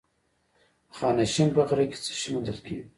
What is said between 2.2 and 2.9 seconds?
موندل کیږي؟